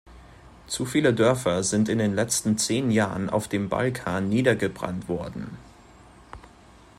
Zu 0.65 0.87
viele 0.87 1.13
Dörfer 1.13 1.63
sind 1.63 1.87
in 1.87 1.99
den 1.99 2.15
letzten 2.15 2.57
zehn 2.57 2.89
Jahren 2.89 3.29
auf 3.29 3.47
dem 3.47 3.69
Balkan 3.69 4.29
niedergebrannt 4.29 5.07
worden. 5.07 5.55